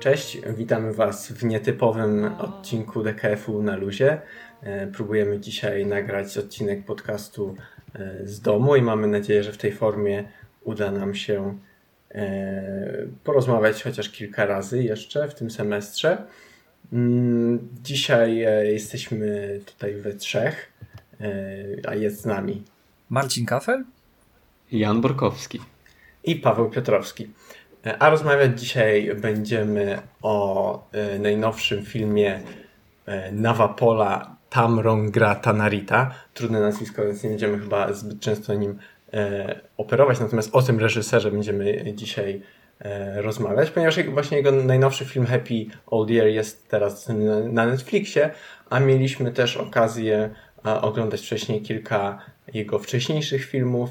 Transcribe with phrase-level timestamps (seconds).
[0.00, 4.20] Cześć, witamy Was w nietypowym odcinku DKF-u na luzie.
[4.62, 7.56] E, próbujemy dzisiaj nagrać odcinek podcastu
[7.94, 10.24] e, z domu i mamy nadzieję, że w tej formie
[10.64, 11.58] uda nam się
[12.10, 16.24] e, porozmawiać chociaż kilka razy jeszcze w tym semestrze.
[16.92, 20.72] Mm, dzisiaj jesteśmy tutaj we trzech,
[21.88, 22.62] a jest z nami
[23.10, 23.84] Marcin Kafel,
[24.72, 25.60] Jan Borkowski
[26.24, 27.28] i Paweł Piotrowski.
[27.98, 32.40] A rozmawiać dzisiaj będziemy o e, najnowszym filmie
[33.06, 36.14] e, Navapola Tamrongra Tanarita.
[36.34, 38.78] Trudne nazwisko, więc nie będziemy chyba zbyt często nim
[39.12, 42.42] e, operować, natomiast o tym reżyserze będziemy dzisiaj
[43.14, 47.08] rozmawiać, ponieważ właśnie jego najnowszy film Happy Old Year jest teraz
[47.52, 48.30] na Netflixie,
[48.70, 50.30] a mieliśmy też okazję
[50.62, 52.18] oglądać wcześniej kilka
[52.54, 53.90] jego wcześniejszych filmów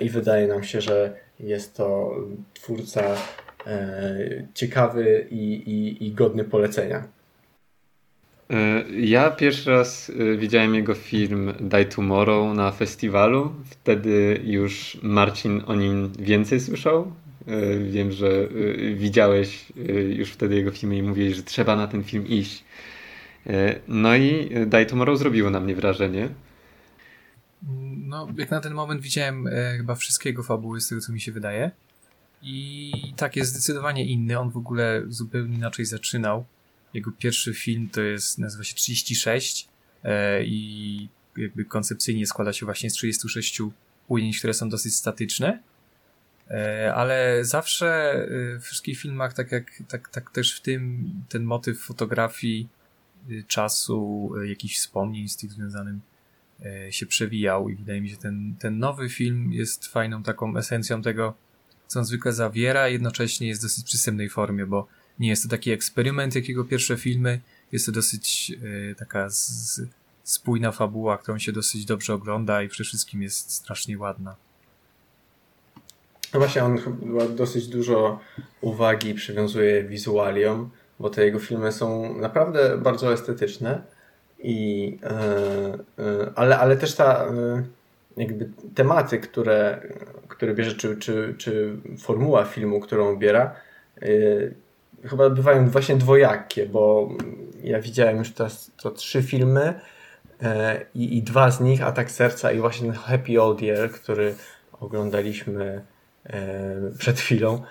[0.00, 2.16] i wydaje nam się, że jest to
[2.54, 3.16] twórca
[3.66, 7.08] e, ciekawy i, i, i godny polecenia.
[8.50, 13.52] E, ja pierwszy raz e, widziałem jego film Die Tomorrow na festiwalu.
[13.64, 17.12] Wtedy już Marcin o nim więcej słyszał.
[17.90, 18.48] Wiem, że
[18.94, 19.66] widziałeś
[20.08, 22.64] już wtedy jego filmy i mówiłeś, że trzeba na ten film iść.
[23.88, 26.28] No i Die Tomorrow zrobiło na mnie wrażenie.
[27.96, 31.32] No, jak na ten moment widziałem e, chyba wszystkiego fabuły, z tego co mi się
[31.32, 31.70] wydaje.
[32.42, 34.38] I tak, jest zdecydowanie inny.
[34.38, 36.44] On w ogóle zupełnie inaczej zaczynał.
[36.94, 39.68] Jego pierwszy film to jest, nazywa się 36
[40.04, 43.62] e, i jakby koncepcyjnie składa się właśnie z 36
[44.08, 45.62] ujęć, które są dosyć statyczne.
[46.50, 51.44] E, ale zawsze e, w wszystkich filmach, tak jak tak, tak też w tym, ten
[51.44, 52.68] motyw fotografii,
[53.30, 56.00] e, czasu, e, jakichś wspomnień z tym związanym
[56.90, 61.34] się przewijał i wydaje mi się, ten, ten nowy film jest fajną taką esencją tego,
[61.86, 64.86] co on zwykle zawiera, jednocześnie jest w dosyć przystępnej formie, bo
[65.18, 67.40] nie jest to taki eksperyment, jakiego pierwsze filmy,
[67.72, 68.52] jest to dosyć
[68.90, 69.80] e, taka z,
[70.22, 74.36] spójna fabuła, którą się dosyć dobrze ogląda i przede wszystkim jest strasznie ładna.
[76.34, 78.20] No właśnie, on chyba dosyć dużo
[78.60, 80.70] uwagi przywiązuje wizualiom,
[81.00, 83.82] bo te jego filmy są naprawdę bardzo estetyczne
[84.42, 87.62] i, e, e, ale, ale też ta e,
[88.16, 89.80] jakby tematy, które,
[90.28, 93.54] które bierze, czy, czy, czy formuła filmu, którą biera,
[95.04, 97.08] chyba bywają właśnie dwojakie, bo
[97.64, 99.80] ja widziałem już teraz to trzy filmy
[100.94, 104.34] i, i dwa z nich, Atak Serca i właśnie Happy Old Year, który
[104.80, 105.82] oglądaliśmy
[106.98, 107.62] przed chwilą,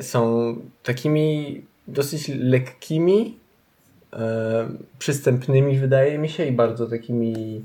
[0.00, 3.38] są takimi dosyć lekkimi,
[4.98, 7.64] przystępnymi, wydaje mi się, i bardzo takimi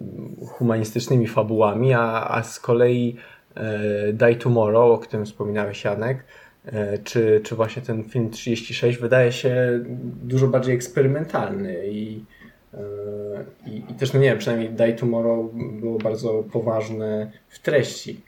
[0.00, 3.16] mm, humanistycznymi fabułami, a, a z kolei
[3.54, 6.24] e, Die Tomorrow, o którym wspominałeś Janek,
[6.66, 9.84] e, czy, czy właśnie ten film 36 wydaje się
[10.24, 12.24] dużo bardziej eksperymentalny i,
[12.74, 12.78] e,
[13.66, 18.20] i, i też, no nie wiem, przynajmniej Die Tomorrow było bardzo poważne w treści.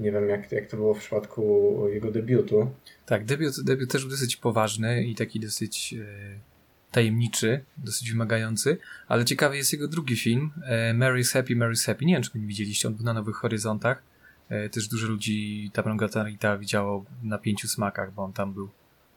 [0.00, 2.70] Nie wiem, jak, jak to było w przypadku jego debiutu.
[3.06, 6.48] Tak, debiut, debiut też był dosyć poważny i taki dosyć e,
[6.90, 8.78] tajemniczy, dosyć wymagający,
[9.08, 12.04] ale ciekawy jest jego drugi film, e, Mary's Happy, Mary's Happy.
[12.04, 14.02] Nie wiem, czy go nie widzieliście, on był na Nowych Horyzontach.
[14.48, 18.68] E, też dużo ludzi Tarangatarita widziało na pięciu smakach, bo on tam był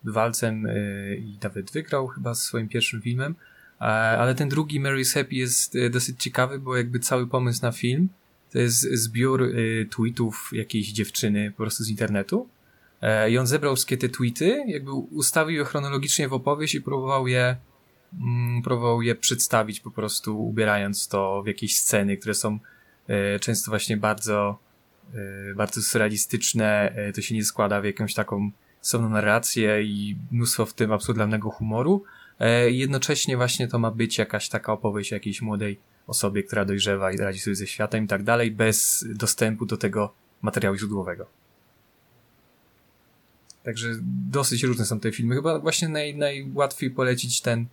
[0.04, 3.36] bywalcem e, i nawet wygrał chyba swoim pierwszym filmem.
[3.80, 8.10] Ale ten drugi, Mary's Happy, jest dosyć ciekawy, bo jakby cały pomysł na film
[8.52, 9.52] to jest zbiór
[9.90, 12.48] tweetów jakiejś dziewczyny po prostu z internetu.
[13.30, 17.56] I on zebrał wszystkie te tweety, jakby ustawił je chronologicznie w opowieść i próbował je
[18.20, 22.60] Mm, próbował je przedstawić po prostu ubierając to w jakieś sceny, które są
[23.08, 24.60] e, często właśnie bardzo
[25.14, 28.52] e, bardzo surrealistyczne, e, to się nie składa w jakąś taką
[28.82, 32.04] samą narrację i mnóstwo w tym absurdalnego humoru.
[32.68, 37.40] Jednocześnie właśnie to ma być jakaś taka opowieść jakiejś młodej osobie, która dojrzewa i radzi
[37.40, 41.41] sobie ze światem i tak dalej, bez dostępu do tego materiału źródłowego.
[43.64, 43.88] Także
[44.32, 45.36] dosyć różne są te filmy.
[45.36, 47.66] Chyba właśnie naj, najłatwiej polecić ten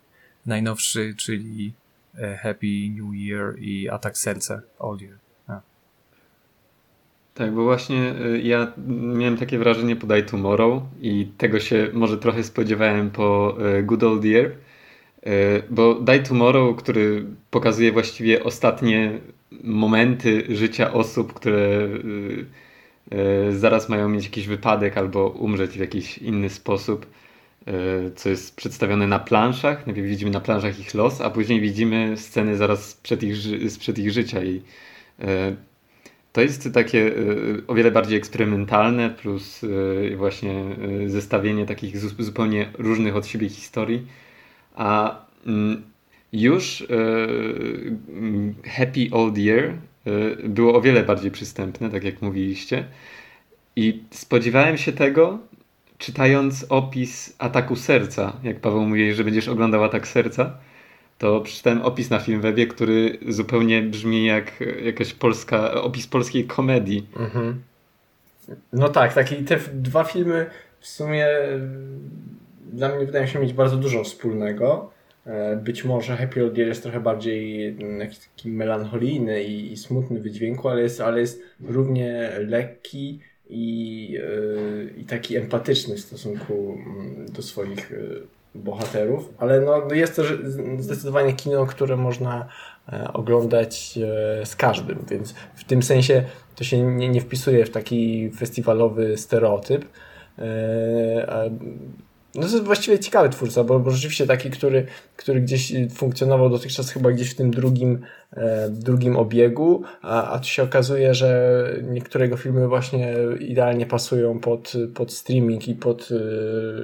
[0.47, 1.73] najnowszy, czyli
[2.19, 5.19] e, Happy New Year i Atak Serca All Year.
[5.47, 5.61] A.
[7.35, 12.19] Tak, bo właśnie e, ja miałem takie wrażenie po Die Tomorrow i tego się może
[12.19, 14.53] trochę spodziewałem po e, Good Old Year,
[15.71, 19.19] bo Die Tomorrow, który pokazuje właściwie ostatnie
[19.65, 21.89] momenty życia osób, które
[23.51, 27.07] zaraz mają mieć jakiś wypadek albo umrzeć w jakiś inny sposób,
[27.69, 29.87] E, co jest przedstawione na planszach.
[29.87, 33.37] Najpierw widzimy na planszach ich los, a później widzimy sceny zaraz sprzed ich,
[33.69, 34.63] sprzed ich życia i
[35.21, 35.57] e,
[36.33, 37.13] To jest takie
[37.67, 39.65] o wiele bardziej eksperymentalne, plus
[40.17, 40.65] właśnie
[41.07, 44.07] zestawienie takich zupełnie różnych od siebie historii.
[44.75, 45.83] A mm,
[46.33, 46.87] już
[48.65, 49.75] Happy Old Year
[50.45, 52.85] było o wiele bardziej przystępne, tak jak mówiliście.
[53.77, 55.39] I spodziewałem się tego,
[55.99, 58.33] czytając opis ataku serca.
[58.43, 60.59] Jak Paweł mówi, że będziesz oglądał atak serca
[61.19, 64.53] to przeczytałem opis na Filmwebie, który zupełnie brzmi jak
[64.85, 67.07] jakaś polska, opis polskiej komedii.
[67.17, 67.63] Mhm.
[68.73, 69.33] No tak, tak.
[69.33, 70.51] I te dwa filmy
[70.81, 71.27] w sumie
[72.73, 74.91] dla mnie wydają się mieć bardzo dużo wspólnego.
[75.29, 80.21] E, być może Happy Old Year jest trochę bardziej mm, taki melancholijny i, i smutny
[80.21, 83.21] wydźwięku, ale jest, ale jest równie lekki
[83.51, 89.95] i, yy, i taki empatyczny w stosunku mm, do swoich yy, bohaterów, ale no, no
[89.95, 90.23] jest to
[90.79, 92.49] zdecydowanie kino, które można
[92.93, 93.99] e, oglądać
[94.43, 96.25] e, z każdym, więc w tym sensie
[96.57, 99.85] to się nie, nie wpisuje w taki festiwalowy stereotyp.
[100.39, 101.51] E,
[102.35, 104.87] no to jest właściwie ciekawy twórca, bo, bo rzeczywiście taki, który,
[105.17, 108.01] który gdzieś funkcjonował dotychczas chyba gdzieś w tym drugim,
[108.71, 114.73] drugim obiegu, a, a tu się okazuje, że niektóre jego filmy właśnie idealnie pasują pod,
[114.95, 116.09] pod streaming i pod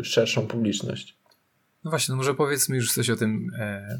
[0.02, 1.16] szerszą publiczność.
[1.84, 3.98] No właśnie, no może powiedzmy już coś o tym e,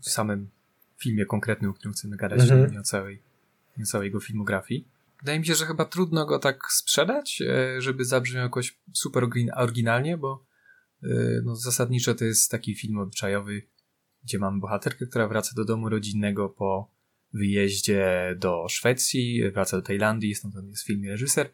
[0.00, 0.50] samym
[0.98, 2.72] filmie konkretnym, o którym chcemy gadać, mhm.
[2.72, 3.22] nie, o całej,
[3.76, 4.88] nie o całej jego filmografii.
[5.20, 10.16] Wydaje mi się, że chyba trudno go tak sprzedać, e, żeby zabrzmiał jakoś super oryginalnie,
[10.16, 10.45] bo e,
[11.44, 13.62] no, zasadniczo to jest taki film obyczajowy,
[14.24, 16.90] gdzie mamy bohaterkę, która wraca do domu rodzinnego po
[17.32, 21.50] wyjeździe do Szwecji, wraca do Tajlandii, stąd jest film i reżyser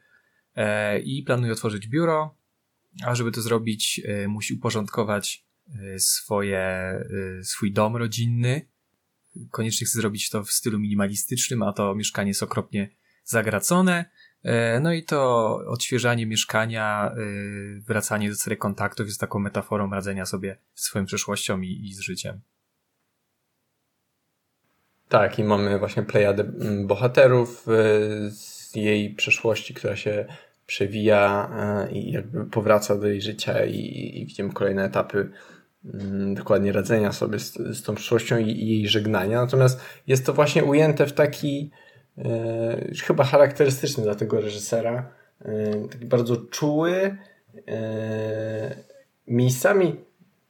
[0.55, 2.39] e, i planuje otworzyć biuro,
[3.05, 5.47] a żeby to zrobić, e, musi uporządkować
[5.95, 6.93] Y, swoje,
[7.41, 8.69] y, swój dom rodzinny.
[9.51, 12.91] Koniecznie chce zrobić to w stylu minimalistycznym, a to mieszkanie jest okropnie
[13.25, 14.11] zagracone.
[14.43, 20.27] E, no i to odświeżanie mieszkania, y, wracanie do starych kontaktów jest taką metaforą radzenia
[20.27, 22.41] sobie z swoją przeszłością i, i z życiem.
[25.09, 27.67] Tak, i mamy właśnie plejadę mm, bohaterów
[28.31, 30.27] z jej przeszłości, która się
[30.67, 33.77] przewija e, i jakby powraca do jej życia i,
[34.21, 35.31] i widzimy kolejne etapy
[35.85, 39.41] Mm, dokładnie radzenia sobie z, z tą przyszłością i, i, jej żegnania.
[39.41, 41.92] Natomiast jest to właśnie ujęte w taki e,
[43.05, 45.13] chyba charakterystyczny dla tego reżysera,
[45.45, 47.17] e, taki bardzo czuły,
[47.69, 48.77] e,
[49.27, 49.97] miejscami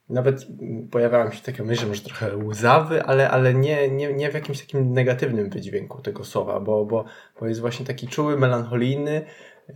[0.09, 0.47] nawet
[0.91, 4.61] pojawiała się taka myśl, że może trochę łzawy, ale, ale nie, nie, nie w jakimś
[4.61, 7.05] takim negatywnym wydźwięku tego słowa, bo, bo,
[7.41, 9.25] bo jest właśnie taki czuły, melancholijny,
[9.69, 9.75] e,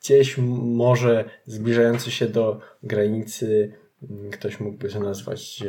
[0.00, 3.72] gdzieś może zbliżający się do granicy
[4.32, 5.64] ktoś mógłby to nazwać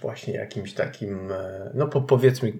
[0.00, 2.52] właśnie jakimś takim, e, no powiedzmy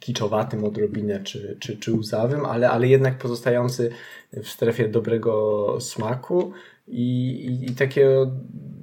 [0.00, 3.90] kiczowatym odrobinę, czy, czy, czy łzawym, ale, ale jednak pozostający
[4.32, 6.52] w strefie dobrego smaku
[6.88, 8.08] i, i, i takie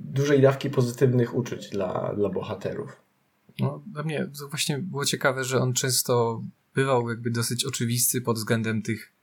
[0.02, 3.02] dużej dawki pozytywnych uczuć dla, dla bohaterów.
[3.60, 6.44] No, dla mnie to właśnie było ciekawe, że on często
[6.76, 9.14] bywał jakby dosyć oczywisty pod względem tych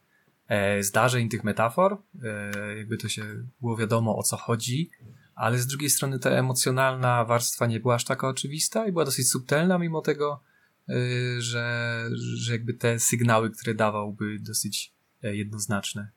[0.49, 1.96] e, zdarzeń, tych metafor.
[2.23, 3.23] E, jakby to się
[3.61, 4.90] było wiadomo o co chodzi,
[5.37, 9.31] ale z drugiej strony ta emocjonalna warstwa nie była aż taka oczywista i była dosyć
[9.31, 10.43] subtelna, mimo tego,
[10.90, 16.11] y, że, że jakby te sygnały, które dawał, były dosyć e, jednoznaczne.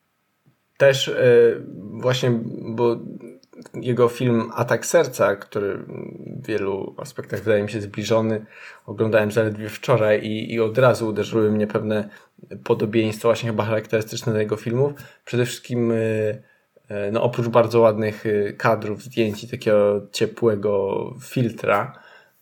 [0.78, 1.22] Też e,
[1.92, 2.32] właśnie,
[2.76, 3.00] bo
[3.74, 5.78] jego film Atak Serca, który
[6.44, 8.46] w wielu aspektach wydaje mi się zbliżony,
[8.86, 12.10] oglądałem zaledwie wczoraj i, i od razu uderzyły mnie pewne
[12.64, 14.94] podobieństwa właśnie chyba charakterystyczne dla jego filmów.
[15.26, 15.96] Przede wszystkim e,
[17.12, 22.00] no oprócz bardzo ładnych y, kadrów, zdjęć i takiego ciepłego filtra,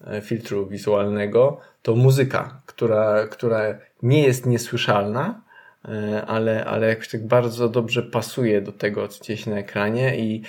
[0.08, 3.60] e, filtru wizualnego, to muzyka, która, która
[4.04, 5.42] nie jest niesłyszalna,
[5.86, 10.18] e, ale, ale jakoś tak bardzo dobrze pasuje do tego, co dzieje się na ekranie
[10.18, 10.44] i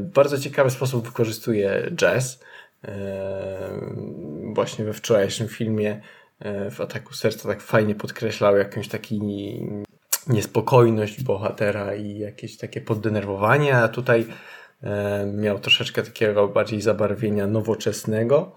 [0.00, 2.40] w bardzo ciekawy sposób wykorzystuje jazz.
[4.54, 6.00] Właśnie we wczorajszym filmie
[6.70, 9.20] w Ataku Serca tak fajnie podkreślał jakąś taki
[10.28, 14.26] niespokojność bohatera i jakieś takie poddenerwowanie, a tutaj
[14.82, 18.52] e, miał troszeczkę takiego bardziej zabarwienia nowoczesnego,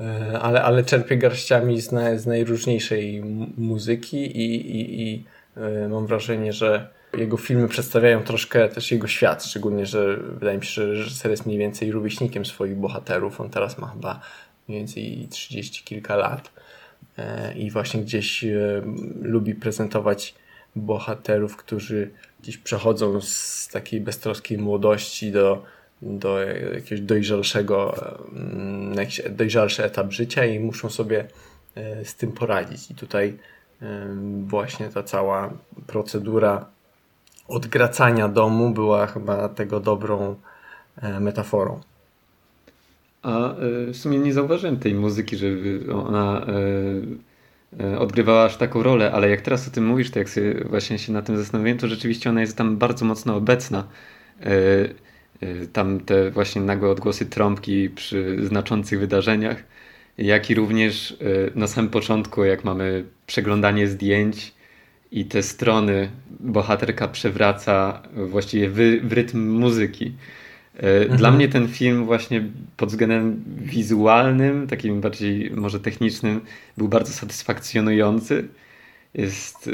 [0.00, 3.22] e, ale, ale czerpie garściami z, na, z najróżniejszej
[3.56, 5.24] muzyki i, i, i
[5.56, 10.64] e, mam wrażenie, że jego filmy przedstawiają troszkę też jego świat, szczególnie, że wydaje mi
[10.64, 13.40] się, że reżyser jest mniej więcej rówieśnikiem swoich bohaterów.
[13.40, 14.20] On teraz ma chyba
[14.68, 16.50] mniej więcej 30 kilka lat
[17.56, 18.44] i właśnie gdzieś
[19.22, 20.34] lubi prezentować
[20.76, 22.10] bohaterów, którzy
[22.42, 25.62] gdzieś przechodzą z takiej beztroskiej młodości do,
[26.02, 26.40] do
[26.74, 27.94] jakiegoś dojrzalszego,
[28.32, 31.26] mm, na jakiś dojrzalszy etap życia i muszą sobie
[31.74, 32.90] e, z tym poradzić.
[32.90, 33.38] I tutaj
[34.46, 35.52] właśnie ta cała
[35.86, 36.66] procedura
[37.48, 40.36] odgracania domu była chyba tego dobrą
[40.96, 41.80] e, metaforą.
[43.22, 43.56] A e,
[43.92, 46.52] w sumie nie zauważyłem tej muzyki, żeby ona e,
[47.98, 51.12] odgrywała aż taką rolę, ale jak teraz o tym mówisz, to jak sobie właśnie się
[51.12, 53.88] na tym zastanowiłem, to rzeczywiście ona jest tam bardzo mocno obecna.
[55.72, 59.62] Tam te właśnie nagłe odgłosy trąbki przy znaczących wydarzeniach,
[60.18, 61.16] jak i również
[61.54, 64.54] na samym początku, jak mamy przeglądanie zdjęć
[65.12, 70.12] i te strony bohaterka przewraca właściwie w, w rytm muzyki.
[70.76, 71.18] E, mhm.
[71.18, 72.44] Dla mnie ten film właśnie
[72.76, 76.40] pod względem wizualnym, takim bardziej może technicznym,
[76.76, 78.48] był bardzo satysfakcjonujący.
[79.14, 79.70] Jest, e,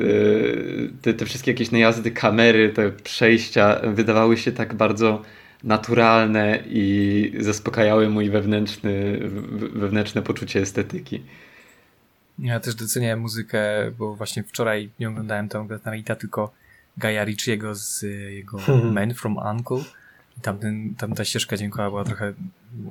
[1.02, 5.22] te, te wszystkie jakieś najazdy kamery, te przejścia wydawały się tak bardzo
[5.64, 9.20] naturalne i zaspokajały mój wewnętrzny,
[9.72, 11.22] wewnętrzne poczucie estetyki.
[12.38, 16.52] Ja też doceniałem muzykę, bo właśnie wczoraj nie oglądałem tam Gatnarita, tylko
[16.96, 18.92] Gaia Ritchiego z jego hmm.
[18.92, 19.84] Man from Uncle.
[20.40, 22.34] I tam, ten, tam ta ścieżka dźwiękowa była trochę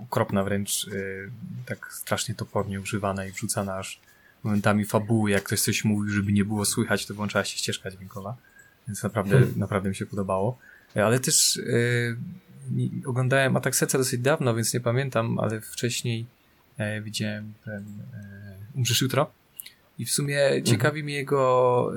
[0.03, 1.31] okropna wręcz, yy,
[1.65, 3.99] tak strasznie topornie używana i wrzucana aż
[4.43, 8.37] momentami fabuły, jak ktoś coś mówił, żeby nie było słychać, to włączała się ścieżka dźwiękowa.
[8.87, 9.59] Więc naprawdę, hmm.
[9.59, 10.57] naprawdę mi się podobało.
[10.95, 11.59] E, ale też
[12.75, 16.25] yy, oglądałem Atak Serca dosyć dawno, więc nie pamiętam, ale wcześniej
[16.77, 19.31] e, widziałem ten e, Umrzesz jutro.
[19.99, 20.63] I w sumie mhm.
[20.63, 21.93] ciekawi mnie jego,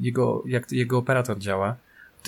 [0.00, 1.76] jego, jak jego operator działa.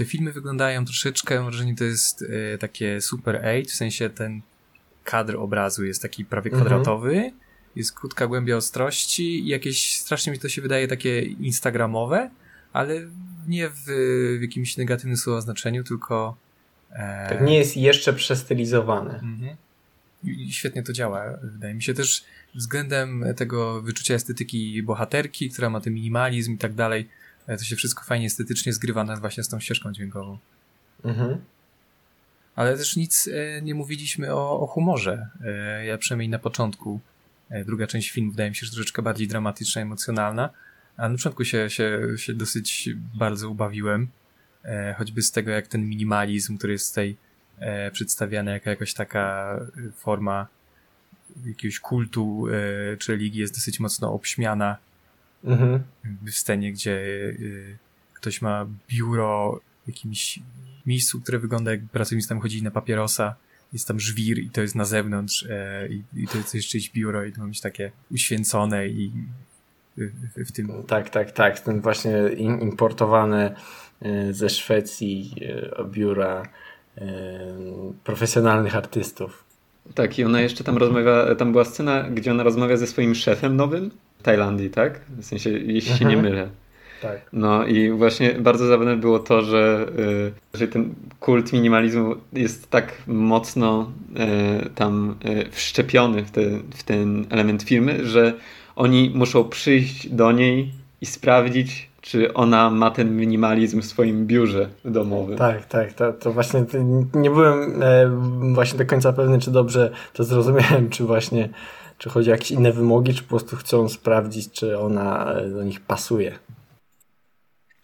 [0.00, 4.40] Te filmy wyglądają troszeczkę, mam wrażenie, to jest e, takie super 8, w sensie ten
[5.04, 6.64] kadr obrazu jest taki prawie mhm.
[6.64, 7.32] kwadratowy, mhm.
[7.76, 12.30] jest krótka głębia ostrości i jakieś, strasznie mi to się wydaje takie instagramowe,
[12.72, 12.94] ale
[13.48, 13.84] nie w,
[14.38, 16.36] w jakimś negatywnym słowa znaczeniu, tylko...
[16.90, 17.28] E...
[17.28, 19.14] Tak nie jest jeszcze przestylizowany.
[19.14, 19.56] Mhm.
[20.24, 21.38] I świetnie to działa.
[21.42, 26.74] Wydaje mi się też względem tego wyczucia estetyki bohaterki, która ma ten minimalizm i tak
[26.74, 27.08] dalej,
[27.46, 30.38] to się wszystko fajnie estetycznie zgrywa właśnie z tą ścieżką dźwiękową.
[31.04, 31.38] Mhm.
[32.56, 35.28] Ale też nic e, nie mówiliśmy o, o humorze.
[35.44, 37.00] E, ja przynajmniej na początku,
[37.66, 40.50] druga część filmu wydaje mi się, że troszeczkę bardziej dramatyczna, emocjonalna,
[40.96, 44.08] a na początku się, się, się dosyć bardzo ubawiłem.
[44.98, 47.16] Choćby z tego, jak ten minimalizm, który jest tutaj
[47.92, 49.56] przedstawiany jako jakaś taka
[49.96, 50.46] forma
[51.46, 54.76] jakiegoś kultu e, czy religii jest dosyć mocno obśmiana
[55.44, 55.82] mhm.
[56.26, 57.78] w scenie, gdzie e,
[58.14, 60.40] ktoś ma biuro w jakimś
[60.86, 63.34] miejscu, które wygląda jak pracownicy tam chodzili na papierosa,
[63.72, 67.24] jest tam żwir i to jest na zewnątrz e, i, i to jest jeszcze biuro
[67.24, 69.12] i to ma być takie uświęcone i
[69.96, 70.72] w, w tym...
[70.86, 71.60] Tak, tak, tak.
[71.60, 72.12] Ten właśnie
[72.60, 73.54] importowany
[74.30, 75.34] ze Szwecji
[75.90, 76.42] biura
[78.04, 79.44] profesjonalnych artystów.
[79.94, 83.56] Tak, i ona jeszcze tam rozmawia, tam była scena, gdzie ona rozmawia ze swoim szefem
[83.56, 83.90] nowym
[84.22, 85.00] Tajlandii, tak?
[85.08, 86.22] W sensie, jeśli się nie mhm.
[86.34, 86.48] mylę.
[87.02, 87.20] Tak.
[87.32, 89.86] No i właśnie bardzo zabawne było to, że,
[90.54, 93.90] y, że ten kult minimalizmu jest tak mocno
[94.64, 96.40] y, tam y, wszczepiony w, te,
[96.74, 98.34] w ten element firmy, że
[98.76, 104.68] oni muszą przyjść do niej i sprawdzić, czy ona ma ten minimalizm w swoim biurze
[104.84, 105.38] domowym.
[105.38, 106.64] Tak, tak, to, to właśnie
[107.14, 108.10] nie byłem e,
[108.54, 111.48] właśnie do końca pewny, czy dobrze to zrozumiałem, czy właśnie
[112.00, 115.64] czy chodzi o jakieś inne wymogi, czy po prostu chcą sprawdzić, czy ona e, do
[115.64, 116.38] nich pasuje.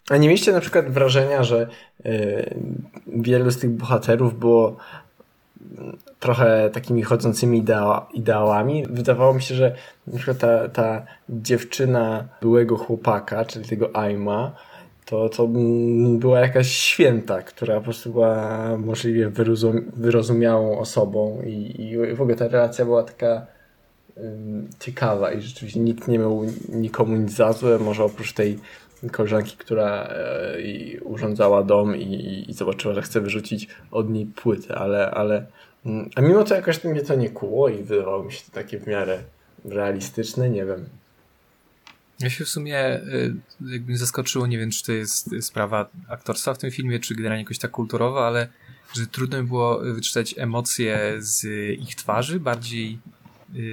[0.09, 1.67] A nie mieliście na przykład wrażenia, że
[2.05, 2.09] e,
[3.07, 4.77] wielu z tych bohaterów było
[6.19, 7.65] trochę takimi chodzącymi
[8.13, 8.85] ideałami.
[8.89, 9.75] Wydawało mi się, że
[10.27, 14.55] na ta, ta dziewczyna byłego chłopaka, czyli tego Aima,
[15.05, 15.47] to, to
[16.17, 22.37] była jakaś święta, która po prostu była możliwie wyrozum, wyrozumiałą osobą i, i w ogóle
[22.37, 23.56] ta relacja była taka
[24.79, 28.59] ciekawa i rzeczywiście nikt nie miał nikomu nic za złe, może oprócz tej
[29.11, 30.57] koleżanki, która e,
[31.01, 35.45] urządzała dom i, i, zobaczyła, że chce wyrzucić od niej płytę, ale, ale
[35.85, 38.79] mm, a mimo to jakoś mnie to nie kuło i wydawało mi się to takie
[38.79, 39.19] w miarę
[39.65, 40.85] realistyczne, nie wiem.
[42.19, 46.57] Ja się w sumie y, jakby zaskoczyło, nie wiem czy to jest sprawa aktorstwa w
[46.57, 48.47] tym filmie, czy generalnie jakoś tak kulturowa, ale
[48.93, 51.45] że trudno mi było wyczytać emocje z
[51.79, 52.99] ich twarzy, bardziej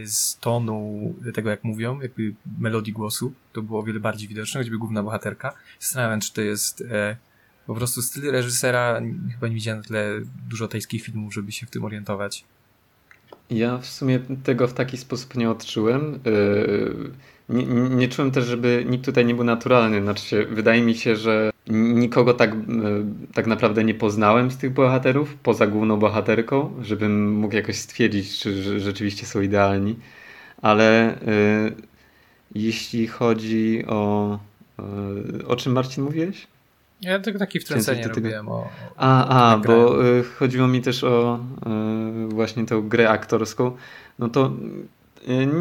[0.04, 3.32] z tonu tego, jak mówią, jakby melodii głosu.
[3.52, 5.54] To było o wiele bardziej widoczne, choćby główna bohaterka.
[5.80, 7.16] Zastanawiam czy to jest e,
[7.66, 9.00] po prostu styl reżysera.
[9.32, 12.44] Chyba nie widziałem tyle dużo tajskich filmów, żeby się w tym orientować.
[13.50, 16.20] Ja w sumie tego w taki sposób nie odczułem.
[16.24, 17.10] Yy,
[17.48, 20.02] nie, nie, czułem też, żeby nikt tutaj nie był naturalny.
[20.02, 22.56] Znaczy wydaje mi się, że nikogo tak,
[23.34, 28.80] tak naprawdę nie poznałem z tych bohaterów, poza główną bohaterką, żebym mógł jakoś stwierdzić, czy
[28.80, 29.96] rzeczywiście są idealni.
[30.62, 31.18] Ale
[32.54, 34.38] jeśli chodzi o.
[34.78, 36.46] E, o czym Marcin mówiłeś?
[37.00, 38.68] Ja tylko takie wtrącenie robiłem o...
[38.96, 41.40] A, a bo y, chodziło mi też o
[42.26, 43.76] y, właśnie tę grę aktorską.
[44.18, 44.50] No to y,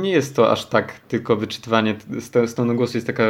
[0.02, 1.96] nie jest to aż tak tylko wyczytywanie.
[2.46, 3.24] Z tonu głosu jest taka,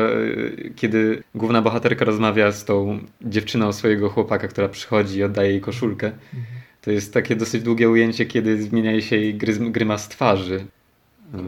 [0.75, 6.07] kiedy główna bohaterka rozmawia z tą dziewczyną swojego chłopaka, która przychodzi i oddaje jej koszulkę.
[6.07, 6.43] Mhm.
[6.81, 9.35] To jest takie dosyć długie ujęcie, kiedy zmienia się jej
[9.71, 10.65] gryma z twarzy.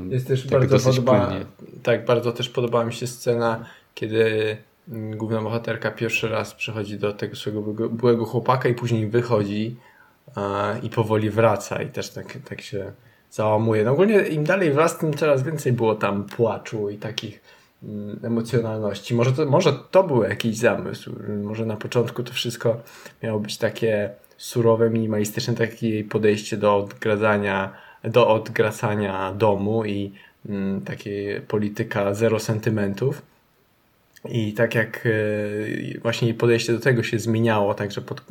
[0.10, 1.34] Jest też tak bardzo podoba,
[1.84, 7.36] tak, bardzo też podobała mi się scena, kiedy główna bohaterka pierwszy raz przychodzi do tego
[7.36, 9.76] swojego byłego chłopaka i później wychodzi
[10.84, 12.92] i powoli wraca i też tak, tak się
[13.36, 13.84] załamuje.
[13.84, 17.42] No ogólnie im dalej wraz, tym coraz więcej było tam płaczu i takich
[17.84, 19.16] mm, emocjonalności.
[19.16, 21.16] Może to, może to był jakiś zamysł.
[21.44, 22.82] Może na początku to wszystko
[23.24, 27.74] miało być takie surowe, minimalistyczne, takie jej podejście do odgradzania,
[28.04, 30.12] do odgracania domu i
[30.50, 33.22] mm, takie polityka zero sentymentów
[34.30, 38.24] i tak jak e, właśnie podejście do tego się zmieniało, także pod, e,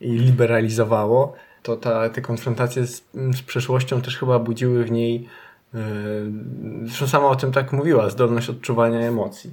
[0.00, 5.28] i liberalizowało, to ta, te konfrontacje z, z przeszłością też chyba budziły w niej,
[5.74, 5.78] e,
[6.84, 9.50] zresztą sama o tym tak mówiła, zdolność odczuwania emocji.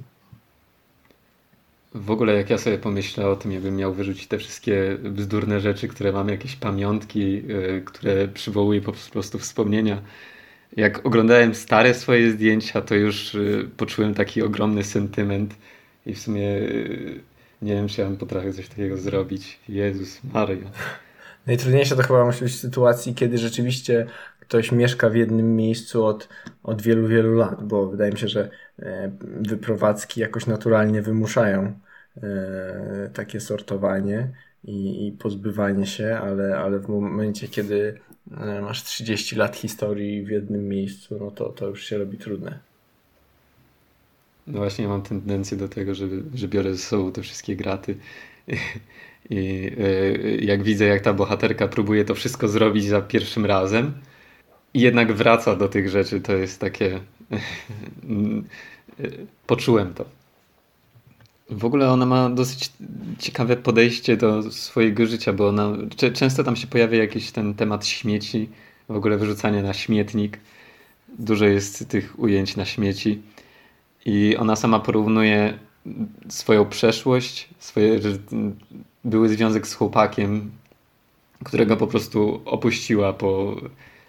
[1.94, 5.88] W ogóle jak ja sobie pomyślę o tym, jakbym miał wyrzucić te wszystkie bzdurne rzeczy,
[5.88, 7.42] które mam, jakieś pamiątki,
[7.84, 10.02] które przywołuje po prostu wspomnienia
[10.76, 15.54] jak oglądałem stare swoje zdjęcia, to już y, poczułem taki ogromny sentyment
[16.06, 17.20] i w sumie y,
[17.62, 19.58] nie wiem, czy ja bym potrafił coś takiego zrobić.
[19.68, 20.70] Jezus Maria.
[21.46, 24.06] Najtrudniejsze to chyba musi być w sytuacji, kiedy rzeczywiście
[24.40, 26.28] ktoś mieszka w jednym miejscu od,
[26.62, 31.78] od wielu, wielu lat, bo wydaje mi się, że e, wyprowadzki jakoś naturalnie wymuszają
[32.16, 34.28] e, takie sortowanie
[34.64, 40.28] i, i pozbywanie się, ale, ale w momencie, kiedy E, masz 30 lat historii w
[40.28, 42.58] jednym miejscu, no to, to już się robi trudne.
[44.46, 47.96] No właśnie, ja mam tendencję do tego, że, że biorę ze sobą te wszystkie graty.
[49.30, 53.92] I, e, jak widzę, jak ta bohaterka próbuje to wszystko zrobić za pierwszym razem,
[54.74, 57.00] i jednak wraca do tych rzeczy, to jest takie.
[59.46, 60.04] Poczułem to.
[61.50, 62.72] W ogóle ona ma dosyć
[63.18, 65.76] ciekawe podejście do swojego życia, bo ona
[66.14, 68.48] często tam się pojawia jakiś ten temat śmieci,
[68.88, 70.38] w ogóle wyrzucanie na śmietnik.
[71.18, 73.22] Dużo jest tych ujęć na śmieci.
[74.04, 75.58] I ona sama porównuje
[76.28, 78.00] swoją przeszłość, swoje,
[79.04, 80.50] były związek z chłopakiem,
[81.44, 83.56] którego po prostu opuściła po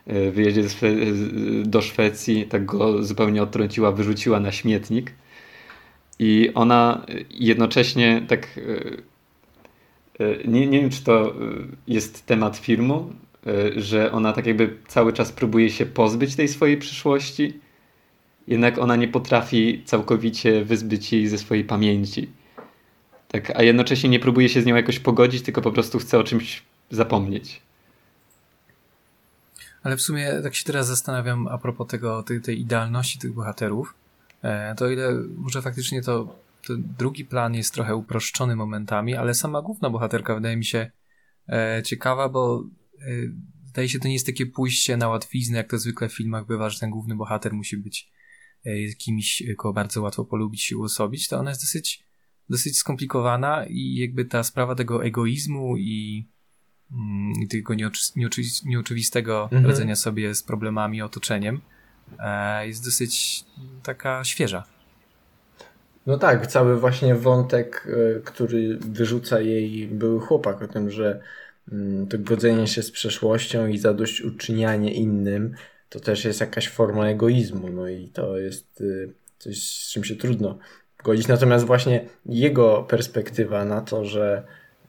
[0.08, 0.64] e, wyjeździe
[1.64, 5.12] do Szwecji, tak go zupełnie odtrąciła, wyrzuciła na śmietnik
[6.20, 8.60] i ona jednocześnie tak.
[10.20, 11.34] E, e, nie, nie wiem, czy to
[11.88, 13.14] jest temat filmu,
[13.76, 17.60] że ona tak jakby cały czas próbuje się pozbyć tej swojej przyszłości,
[18.48, 22.30] jednak ona nie potrafi całkowicie wyzbyć jej ze swojej pamięci.
[23.28, 26.24] Tak, a jednocześnie nie próbuje się z nią jakoś pogodzić, tylko po prostu chce o
[26.24, 27.62] czymś zapomnieć.
[29.84, 33.96] Ale w sumie tak się teraz zastanawiam a propos tego, tej, tej idealności tych bohaterów,
[34.44, 36.36] E, to ile może faktycznie to,
[36.68, 40.92] to drugi plan jest trochę uproszczony momentami, ale sama główna bohaterka wydaje mi się
[41.50, 42.64] e, ciekawa, bo
[43.02, 43.06] e,
[43.66, 46.70] wydaje się to nie jest takie pójście na łatwiznę, jak to zwykle w filmach bywa,
[46.70, 48.12] że ten główny bohater musi być
[48.98, 52.04] kimś, kogo bardzo łatwo polubić i uosobić, to ona jest dosyć,
[52.50, 56.28] dosyć skomplikowana i jakby ta sprawa tego egoizmu i,
[56.92, 58.02] mm, i tego nieoczy,
[58.66, 59.66] nieoczywistego mhm.
[59.66, 61.62] radzenia sobie z problemami, otoczeniem,
[62.20, 63.46] E, jest dosyć
[63.84, 64.64] taka świeża.
[66.06, 71.22] No tak, cały właśnie wątek, e, który wyrzuca jej były chłopak o tym, że
[71.72, 75.56] mm, to godzenie się z przeszłością i zadośćuczynianie innym
[75.94, 77.70] to też jest jakaś forma egoizmu.
[77.70, 80.58] No i to jest y, coś, z czym się trudno
[81.04, 81.28] godzić.
[81.28, 84.44] Natomiast właśnie jego perspektywa na to, że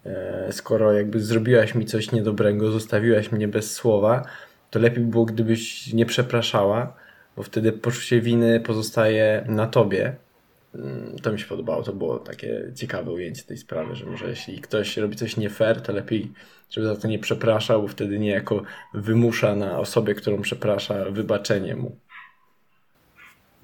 [0.07, 4.23] e, skoro jakby zrobiłaś mi coś niedobrego, zostawiłaś mnie bez słowa,
[4.71, 6.97] to lepiej było, gdybyś nie przepraszała,
[7.37, 10.17] bo wtedy poczucie winy pozostaje na tobie.
[10.75, 14.61] Mm, to mi się podobało, to było takie ciekawe ujęcie tej sprawy, że może jeśli
[14.61, 16.33] ktoś robi coś nie fair, to lepiej,
[16.71, 18.63] żeby za to nie przepraszał, bo wtedy niejako
[18.95, 21.97] wymusza na osobie, którą przeprasza, wybaczenie mu.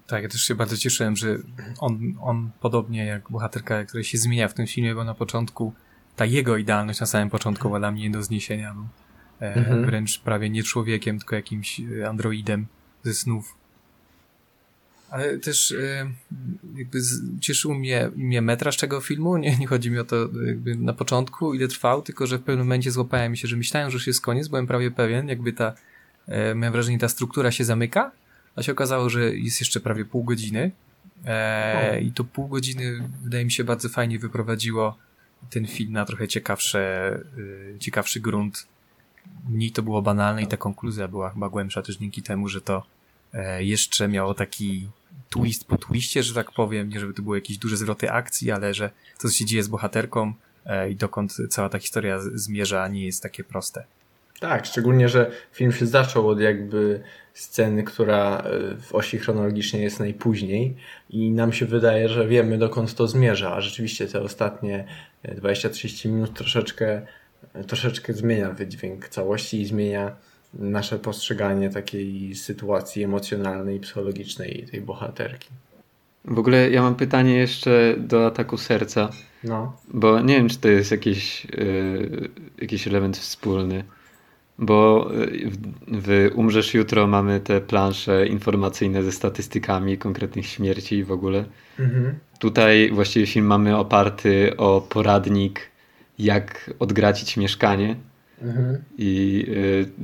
[0.07, 1.37] Tak, ja też się bardzo cieszyłem, że
[1.81, 5.73] on, on podobnie jak bohaterka, która się zmienia w tym filmie, bo na początku
[6.17, 8.75] ta jego idealność na samym początku była dla mnie nie do zniesienia.
[9.41, 9.87] E, mhm.
[9.87, 12.67] Wręcz prawie nie człowiekiem, tylko jakimś androidem
[13.03, 13.60] ze snów.
[15.11, 16.11] Ale też e,
[16.77, 16.99] jakby
[17.41, 19.37] cieszył mnie, mnie metraż tego filmu.
[19.37, 22.67] Nie, nie chodzi mi o to jakby na początku, ile trwał, tylko że w pewnym
[22.67, 25.75] momencie złapałem się, że myślałem, że już jest koniec, byłem prawie pewien, jakby ta,
[26.29, 28.13] e, miałem wrażenie, ta struktura się zamyka,
[28.57, 30.71] a się okazało, że jest jeszcze prawie pół godziny.
[31.27, 34.99] E, I to pół godziny wydaje mi się bardzo fajnie wyprowadziło
[35.51, 38.67] ten film na trochę ciekawsze, y, ciekawszy grunt.
[39.49, 42.87] Mniej to było banalne i ta konkluzja była chyba głębsza też dzięki temu, że to
[43.33, 44.89] e, jeszcze miało taki
[45.31, 48.75] twist po twiście, że tak powiem, nie żeby to były jakieś duże zwroty akcji, ale
[48.75, 50.33] że to, co się dzieje z bohaterką
[50.67, 53.85] e, i dokąd cała ta historia zmierza, nie jest takie proste.
[54.41, 57.03] Tak, szczególnie, że film się zaczął od jakby
[57.35, 60.77] sceny, która e, w osi chronologicznej jest najpóźniej
[61.11, 64.85] i nam się wydaje, że wiemy dokąd to zmierza, a rzeczywiście te ostatnie
[65.25, 67.07] 20-30 minut troszeczkę,
[67.67, 70.17] troszeczkę zmienia wydźwięk całości i zmienia
[70.55, 75.49] nasze postrzeganie takiej sytuacji emocjonalnej, psychologicznej tej bohaterki.
[76.25, 79.11] W ogóle ja mam pytanie jeszcze do ataku serca.
[79.45, 79.77] No.
[79.95, 82.29] Bo nie wiem, czy to jest jakiś, yy,
[82.61, 83.85] jakiś element wspólny.
[84.59, 85.11] Bo
[85.45, 85.57] w,
[85.89, 91.45] w Umrzesz Jutro mamy te plansze informacyjne ze statystykami konkretnych śmierci i w ogóle.
[91.79, 92.19] Mhm.
[92.39, 95.61] Tutaj właściwie film mamy oparty o poradnik,
[96.19, 97.97] jak odgracić mieszkanie.
[98.43, 98.85] Mhm.
[98.99, 99.45] I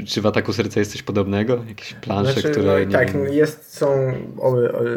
[0.01, 1.65] y, czy w ataku serca jest coś podobnego?
[1.69, 2.87] Jakieś plansze, znaczy, które.
[2.87, 3.33] No, tak, wiem...
[3.33, 4.13] jest, są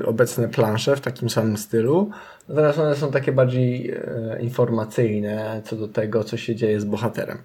[0.06, 2.12] obecne plansze w takim samym stylu.
[2.50, 7.38] Natomiast one są takie bardziej e, informacyjne co do tego, co się dzieje z bohaterem.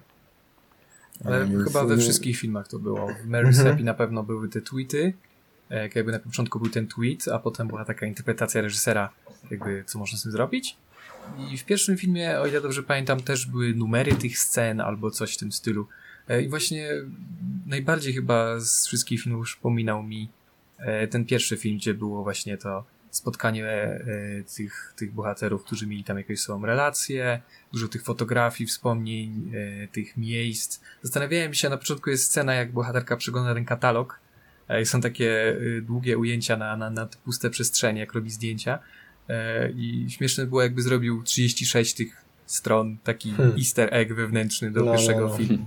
[1.25, 1.63] Ale Więc...
[1.63, 3.07] chyba we wszystkich filmach to było.
[3.23, 3.67] W Mary mhm.
[3.67, 5.13] Happy na pewno były te tweety.
[5.69, 9.09] E, jakby na początku był ten tweet, a potem była taka interpretacja reżysera,
[9.51, 10.77] jakby co można z tym zrobić.
[11.51, 15.33] I w pierwszym filmie, o ile dobrze pamiętam, też były numery tych scen albo coś
[15.33, 15.87] w tym stylu.
[16.27, 16.89] E, I właśnie
[17.65, 20.29] najbardziej chyba z wszystkich filmów przypominał mi
[20.77, 23.99] e, ten pierwszy film, gdzie było właśnie to spotkanie e,
[24.55, 27.41] tych, tych bohaterów, którzy mieli tam jakąś swoją relację,
[27.73, 29.51] dużo tych fotografii, wspomnień,
[29.91, 30.79] tych miejsc.
[31.01, 34.19] Zastanawiałem się, na początku jest scena, jak bohaterka przegląda ten katalog.
[34.83, 38.79] Są takie długie ujęcia na, na, na puste przestrzenie, jak robi zdjęcia.
[39.29, 43.57] E, I śmieszne było, jakby zrobił 36 tych stron, taki hmm.
[43.57, 45.37] easter egg wewnętrzny do no, pierwszego no, no.
[45.37, 45.65] filmu.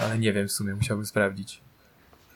[0.00, 1.60] Ale nie wiem, w sumie musiałbym sprawdzić.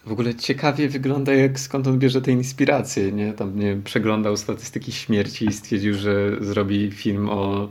[0.07, 3.33] W ogóle ciekawie wygląda, jak skąd on bierze te inspiracje, nie?
[3.33, 7.70] Tam, nie wiem, przeglądał statystyki śmierci i stwierdził, że zrobi film o,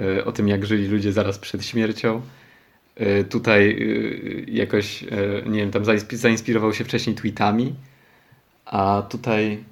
[0.00, 2.22] e, o tym, jak żyli ludzie zaraz przed śmiercią.
[2.96, 3.86] E, tutaj
[4.48, 5.04] jakoś,
[5.46, 7.74] nie wiem, tam zainspirował się wcześniej tweetami,
[8.64, 9.64] a tutaj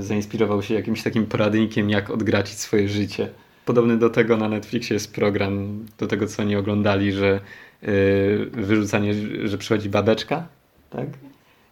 [0.00, 3.30] zainspirował się jakimś takim poradnikiem, jak odgracić swoje życie.
[3.64, 7.40] Podobny do tego na Netflixie jest program, do tego co oni oglądali, że
[7.82, 10.48] yy, wyrzucanie, że przychodzi babeczka,
[10.90, 11.08] tak?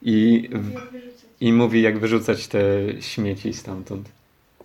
[0.02, 0.50] I,
[1.40, 2.60] i mówi, jak wyrzucać te
[3.00, 4.08] śmieci stamtąd.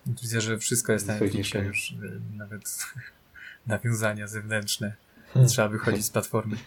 [0.06, 2.78] Widzę, że wszystko jest na Netflixie już, e, nawet
[3.68, 4.94] nawiązania zewnętrzne.
[5.34, 5.50] Hmm.
[5.50, 6.58] Trzeba wychodzić z platformy.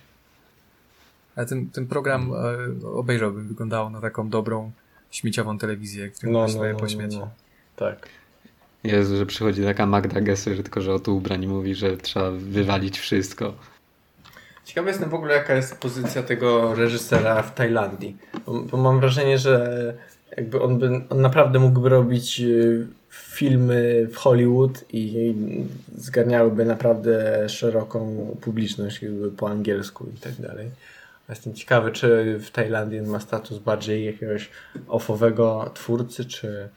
[1.36, 2.32] Ale ten, ten program
[2.84, 4.72] obejrzałbym, wyglądało na taką dobrą
[5.14, 7.14] śmieciową telewizję, którą no, no, no, pośmiać.
[7.14, 7.30] No, no.
[7.76, 8.08] Tak.
[8.84, 12.98] Jezu, że przychodzi taka Magda Gessler, tylko że o tu ubrań mówi, że trzeba wywalić
[12.98, 13.54] wszystko.
[14.64, 18.16] Ciekawy jestem w ogóle, jaka jest pozycja tego reżysera w Tajlandii.
[18.46, 19.94] Bo, bo mam wrażenie, że
[20.36, 25.34] jakby on, by, on naprawdę mógłby robić y, filmy w Hollywood i
[25.96, 29.00] zgarniałyby naprawdę szeroką publiczność
[29.36, 30.70] po angielsku i tak dalej.
[31.28, 34.50] Jestem ciekawy, czy w Tajlandii ma status bardziej jakiegoś
[34.88, 36.68] offowego twórcy, czy,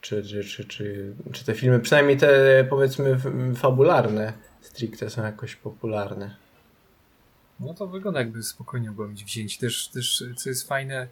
[0.00, 3.16] czy, czy, czy, czy, czy te filmy, przynajmniej te powiedzmy
[3.56, 6.36] fabularne, stricte są jakoś popularne.
[7.60, 9.58] No to wygląda jakby spokojnie mogło być wzięć.
[9.58, 11.08] Też, też co jest fajne,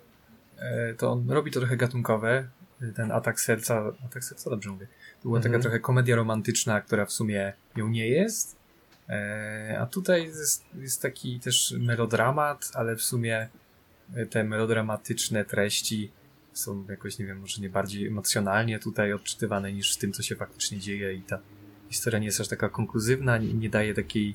[0.59, 2.49] e, to on robi to trochę gatunkowe.
[2.97, 4.87] Ten atak serca, atak serca, dobrze mówię.
[4.87, 5.53] To była mhm.
[5.53, 8.57] taka trochę komedia romantyczna, która w sumie ją nie jest,
[9.79, 13.49] a tutaj jest, jest taki też melodramat, ale w sumie
[14.31, 16.13] te melodramatyczne treści
[16.53, 20.37] są jakoś, nie wiem, może nie bardziej emocjonalnie tutaj odczytywane niż w tym, co się
[20.37, 21.39] faktycznie dzieje i ta
[21.91, 24.35] historia nie jest aż taka konkluzywna, nie, nie daje takiej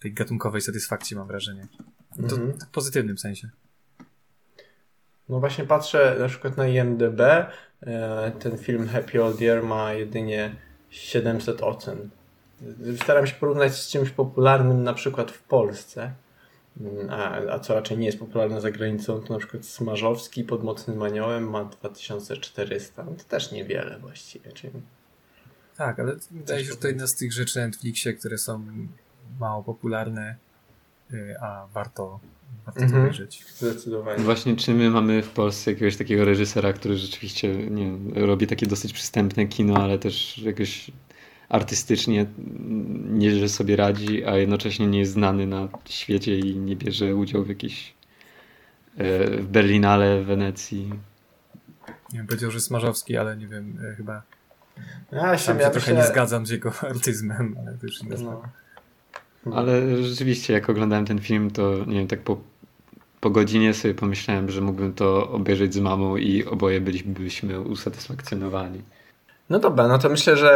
[0.00, 1.66] tej gatunkowej satysfakcji, mam wrażenie.
[2.16, 2.52] To mhm.
[2.52, 3.48] w pozytywnym sensie.
[5.28, 10.54] No właśnie patrzę na przykład na IMDB, e, ten film Happy Old Year ma jedynie
[10.90, 12.10] 700 ocen
[13.02, 16.12] staram się porównać z czymś popularnym na przykład w Polsce,
[17.10, 21.02] a, a co raczej nie jest popularne za granicą, to na przykład Smarzowski pod Mocnym
[21.02, 23.04] Aniołem ma 2400.
[23.04, 24.52] No to też niewiele właściwie.
[24.52, 24.72] Czyli...
[25.76, 28.64] Tak, ale wydaje się, że to jedna z tych rzeczy na Netflixie, które są
[29.40, 30.36] mało popularne,
[31.12, 32.20] y, a warto,
[32.66, 33.02] warto mhm.
[33.02, 33.44] obejrzeć.
[33.56, 34.24] Zdecydowanie.
[34.24, 38.92] Właśnie czy my mamy w Polsce jakiegoś takiego reżysera, który rzeczywiście nie robi takie dosyć
[38.92, 40.90] przystępne kino, ale też jakoś
[41.50, 42.26] artystycznie
[43.10, 47.44] nie, że sobie radzi, a jednocześnie nie jest znany na świecie i nie bierze udziału
[47.44, 47.94] w jakiejś
[48.96, 50.90] e, w Berlinale, w Wenecji.
[52.12, 54.22] Nie wiem, powiedział, że Smarzowski, ale nie wiem, e, chyba
[55.12, 55.96] Ja się, ja trochę się...
[55.96, 58.16] nie zgadzam z jego artyzmem, ale to już inna.
[59.46, 59.56] No.
[59.56, 62.40] Ale rzeczywiście, jak oglądałem ten film, to nie wiem, tak po,
[63.20, 68.82] po godzinie sobie pomyślałem, że mógłbym to obejrzeć z mamą i oboje bylibyśmy usatysfakcjonowani.
[69.50, 70.52] No dobra, no to myślę, że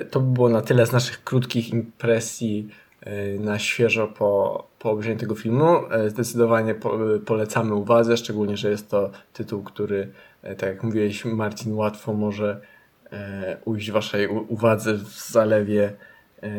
[0.00, 2.68] e, to by było na tyle z naszych krótkich impresji
[3.00, 5.76] e, na świeżo po, po obejrzeniu tego filmu.
[5.90, 11.74] E, Zdecydowanie po, polecamy uwadze, szczególnie, że jest to tytuł, który, tak jak mówiłeś Marcin,
[11.74, 12.60] łatwo może
[13.64, 15.92] ujść waszej uwadze w zalewie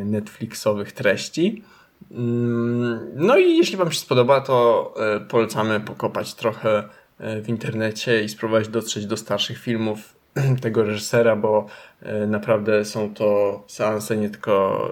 [0.06, 1.64] Netflixowych treści.
[2.12, 4.94] Mm, No i jeśli Wam się spodoba, to
[5.30, 6.84] polecamy pokopać trochę
[7.20, 10.23] w internecie i spróbować dotrzeć do starszych filmów
[10.62, 11.66] tego reżysera, bo
[12.02, 14.88] e, naprawdę są to seanse nie tylko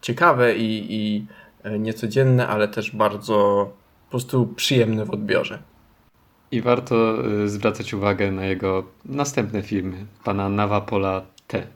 [0.00, 1.26] ciekawe i, i
[1.62, 3.68] e, niecodzienne, ale też bardzo
[4.04, 5.58] po prostu przyjemne w odbiorze.
[6.50, 11.66] I warto e, zwracać uwagę na jego następne filmy, pana Nawapola T.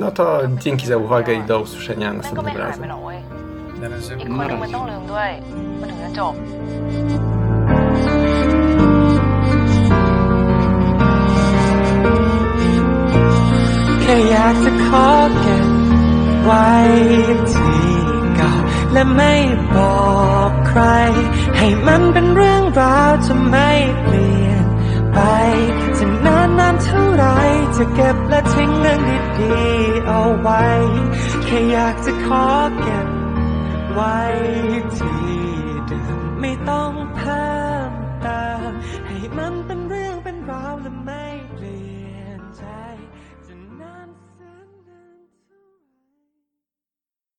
[0.00, 2.88] No to dzięki za uwagę i do usłyszenia następnym razem.
[3.80, 4.16] Na razie.
[4.28, 4.66] Na razie.
[14.30, 15.08] อยากจะขอ
[15.40, 15.68] เก็บ
[16.44, 16.70] ไว้
[17.52, 17.84] ที่
[18.36, 18.52] เก่า
[18.92, 19.34] และไม่
[19.74, 20.10] บอ
[20.48, 20.82] กใคร
[21.56, 23.70] ให้มันเป็นเรื่องราวจะไม่
[24.02, 24.64] เปลี่ยน
[25.14, 25.18] ไป
[25.98, 27.26] จะนานนานเท่าไร
[27.76, 29.00] จะเก็บและทิ้งเรื่อง
[29.40, 30.64] ดีๆเอาไว้
[31.44, 32.46] แค่อยากจะขอ
[32.80, 33.08] เก็บ
[33.92, 34.18] ไว้
[34.96, 35.20] ที่